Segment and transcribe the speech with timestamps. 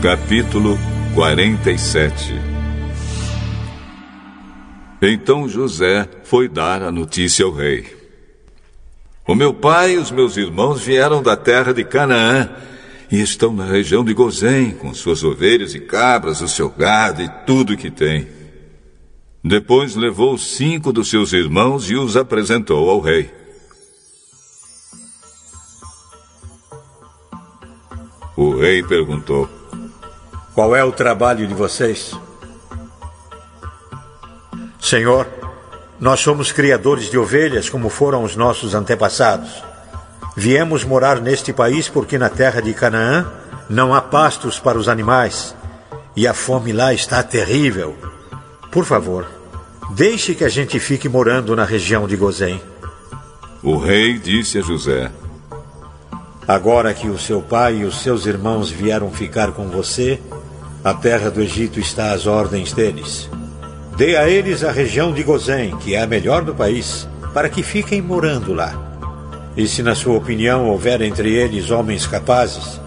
[0.00, 0.78] Capítulo
[1.12, 2.32] 47
[5.02, 7.84] Então José foi dar a notícia ao rei.
[9.26, 12.48] O meu pai e os meus irmãos vieram da terra de Canaã
[13.10, 17.28] e estão na região de Gozém, com suas ovelhas e cabras, o seu gado e
[17.44, 18.28] tudo que tem.
[19.42, 23.28] Depois levou cinco dos seus irmãos e os apresentou ao rei.
[28.36, 29.57] O rei perguntou:
[30.58, 32.18] Qual é o trabalho de vocês?
[34.80, 35.24] Senhor,
[36.00, 39.62] nós somos criadores de ovelhas como foram os nossos antepassados.
[40.36, 43.24] Viemos morar neste país porque na terra de Canaã
[43.70, 45.54] não há pastos para os animais
[46.16, 47.96] e a fome lá está terrível.
[48.72, 49.28] Por favor,
[49.90, 52.60] deixe que a gente fique morando na região de Gozém.
[53.62, 55.12] O rei disse a José:
[56.48, 60.20] Agora que o seu pai e os seus irmãos vieram ficar com você,
[60.84, 63.28] a terra do Egito está às ordens deles.
[63.96, 67.62] Dê a eles a região de Gozém, que é a melhor do país, para que
[67.62, 68.72] fiquem morando lá.
[69.56, 72.80] E se, na sua opinião, houver entre eles homens capazes,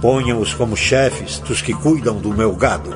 [0.00, 2.94] ponham-os como chefes dos que cuidam do meu gado.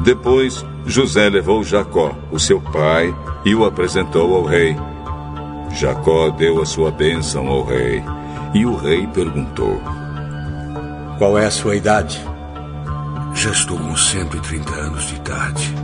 [0.00, 4.76] Depois, José levou Jacó, o seu pai, e o apresentou ao rei.
[5.74, 8.02] Jacó deu a sua bênção ao rei,
[8.52, 9.80] e o rei perguntou:
[11.18, 12.31] Qual é a sua idade?
[13.42, 15.74] Já estou com 130 anos de idade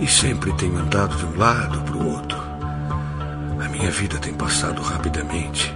[0.00, 2.38] e sempre tenho andado de um lado para o outro.
[3.58, 5.74] A minha vida tem passado rapidamente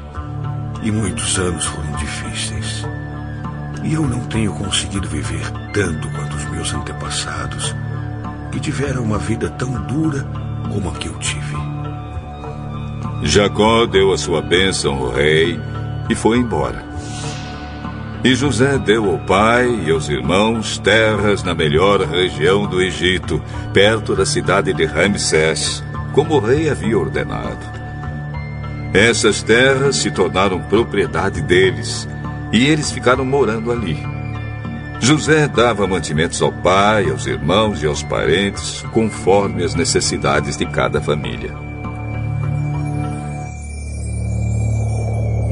[0.84, 2.84] e muitos anos foram difíceis.
[3.82, 7.75] E eu não tenho conseguido viver tanto quanto os meus antepassados,
[8.53, 10.25] que tiveram uma vida tão dura
[10.72, 11.56] como a que eu tive.
[13.25, 15.59] Jacó deu a sua bênção ao rei
[16.09, 16.90] e foi embora.
[18.22, 23.42] E José deu ao pai e aos irmãos terras na melhor região do Egito,
[23.72, 25.82] perto da cidade de Ramsés,
[26.12, 27.80] como o rei havia ordenado.
[28.92, 32.06] Essas terras se tornaram propriedade deles
[32.53, 33.97] e eles ficaram morando ali.
[35.00, 41.00] José dava mantimentos ao pai, aos irmãos e aos parentes, conforme as necessidades de cada
[41.00, 41.69] família.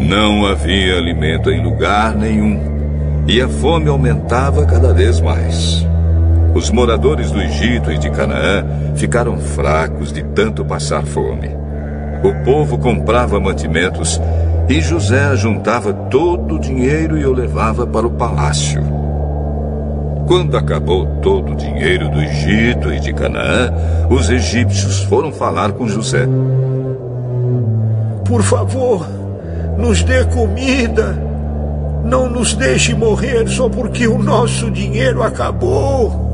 [0.09, 2.59] Não havia alimento em lugar nenhum
[3.27, 5.87] e a fome aumentava cada vez mais.
[6.55, 8.65] Os moradores do Egito e de Canaã
[8.97, 11.51] ficaram fracos de tanto passar fome.
[12.25, 14.19] O povo comprava mantimentos
[14.67, 18.83] e José juntava todo o dinheiro e o levava para o palácio.
[20.27, 23.75] Quando acabou todo o dinheiro do Egito e de Canaã,
[24.09, 26.27] os egípcios foram falar com José.
[28.25, 29.18] Por favor,
[29.79, 31.17] nos dê comida.
[32.05, 36.27] Não nos deixe morrer só porque o nosso dinheiro acabou.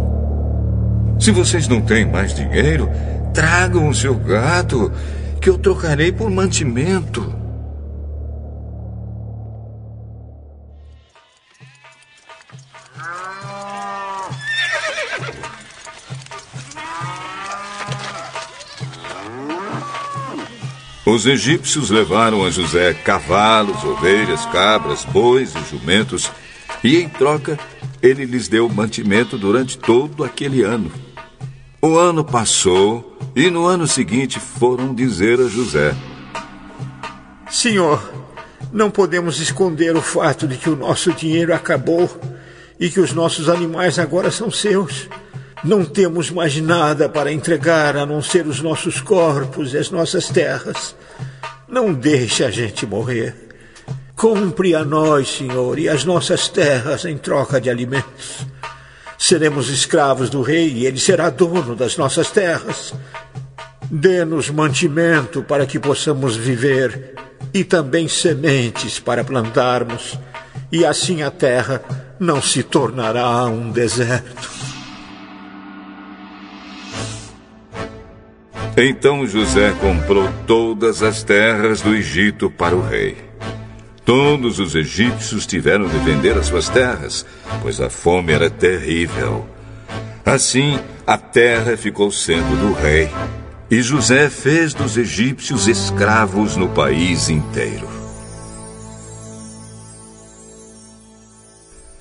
[1.21, 2.89] Se vocês não têm mais dinheiro,
[3.35, 4.91] tragam o seu gado,
[5.41, 7.34] que eu trocarei por mantimento.
[21.07, 26.33] Os egípcios levaram a José cavalos, ovelhas, cabras, bois e jumentos,
[26.83, 27.59] e em troca
[28.03, 30.91] ele lhes deu mantimento durante todo aquele ano.
[31.83, 35.95] O ano passou e no ano seguinte foram dizer a José:
[37.51, 38.03] Senhor,
[38.73, 42.11] não podemos esconder o fato de que o nosso dinheiro acabou
[42.81, 45.09] e que os nossos animais agora são seus.
[45.65, 50.29] Não temos mais nada para entregar a não ser os nossos corpos e as nossas
[50.29, 50.95] terras.
[51.67, 53.35] Não deixe a gente morrer.
[54.15, 58.47] Compre a nós, Senhor, e as nossas terras em troca de alimentos.
[59.17, 62.93] Seremos escravos do rei e ele será dono das nossas terras.
[63.91, 67.15] Dê-nos mantimento para que possamos viver
[67.55, 70.19] e também sementes para plantarmos,
[70.71, 71.81] e assim a terra
[72.19, 74.64] não se tornará um deserto.
[78.77, 83.17] Então José comprou todas as terras do Egito para o rei.
[84.05, 87.25] Todos os egípcios tiveram de vender as suas terras,
[87.63, 89.47] pois a fome era terrível.
[90.27, 93.09] Assim, a terra ficou sendo do rei.
[93.71, 97.89] E José fez dos egípcios escravos no país inteiro.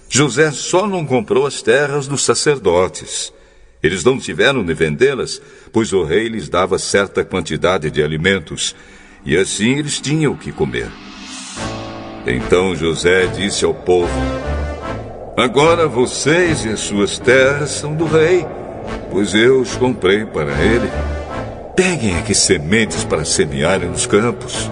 [0.10, 3.33] José só não comprou as terras dos sacerdotes.
[3.84, 5.42] Eles não tiveram de vendê-las,
[5.74, 8.74] pois o rei lhes dava certa quantidade de alimentos,
[9.26, 10.90] e assim eles tinham o que comer.
[12.26, 14.10] Então José disse ao povo:
[15.36, 18.46] Agora vocês e as suas terras são do rei,
[19.12, 20.90] pois eu os comprei para ele.
[21.76, 24.70] Peguem aqui sementes para semearem nos campos.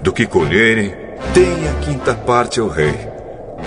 [0.00, 0.94] Do que colherem,
[1.34, 2.94] deem a quinta parte ao rei.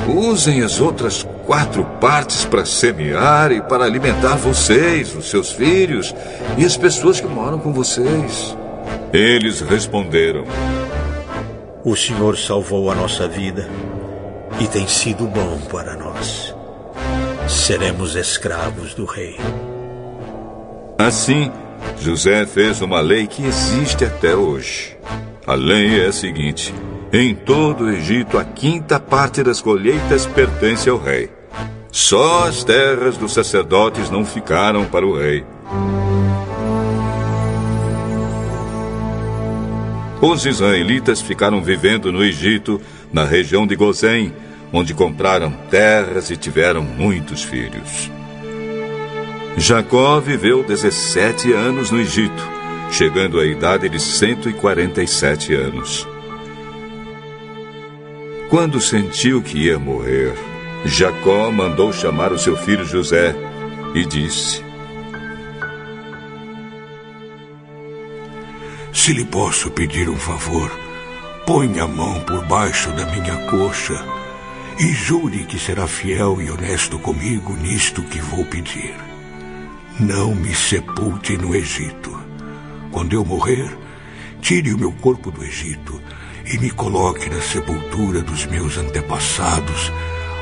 [0.08, 6.14] Usem as outras quatro partes para semear e para alimentar vocês, os seus filhos
[6.60, 8.56] e as pessoas que moram com vocês.
[9.12, 10.44] Eles responderam:
[11.84, 13.68] O Senhor salvou a nossa vida
[14.60, 16.54] e tem sido bom para nós.
[17.48, 19.36] Seremos escravos do rei.
[21.00, 21.52] Assim,
[22.00, 24.96] José fez uma lei que existe até hoje.
[25.48, 26.72] A lei é a seguinte:
[27.12, 31.39] em todo o Egito, a quinta parte das colheitas pertence ao rei.
[31.92, 35.44] Só as terras dos sacerdotes não ficaram para o rei.
[40.22, 42.80] Os israelitas ficaram vivendo no Egito,
[43.12, 44.34] na região de Gozém,
[44.72, 48.12] onde compraram terras e tiveram muitos filhos.
[49.58, 52.48] Jacó viveu 17 anos no Egito,
[52.92, 56.08] chegando à idade de 147 anos.
[58.50, 60.34] Quando sentiu que ia morrer,
[60.86, 63.36] Jacó mandou chamar o seu filho José
[63.94, 64.64] e disse:
[68.94, 70.72] Se lhe posso pedir um favor,
[71.46, 74.02] ponha a mão por baixo da minha coxa
[74.80, 78.96] e jure que será fiel e honesto comigo nisto que vou pedir.
[80.00, 82.18] Não me sepulte no Egito.
[82.90, 83.70] Quando eu morrer,
[84.42, 86.02] tire o meu corpo do Egito
[86.46, 89.92] e me coloque na sepultura dos meus antepassados,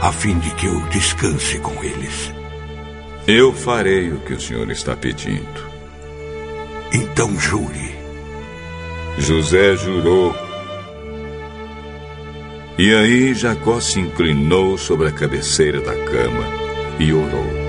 [0.02, 2.34] a fim de que eu descanse com eles.
[3.28, 5.68] Eu farei o que o senhor está pedindo.
[6.94, 7.96] Então jure.
[9.18, 10.34] José jurou
[12.78, 16.46] e aí Jacó se inclinou sobre a cabeceira da cama
[17.00, 17.67] e orou.